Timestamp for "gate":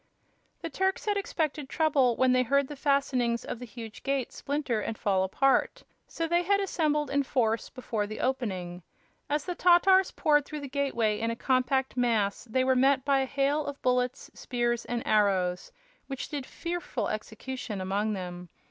4.01-4.31